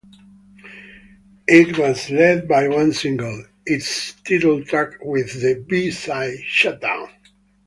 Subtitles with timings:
[1.47, 7.09] It was led by one single, its title track with the B-side "Shut Down".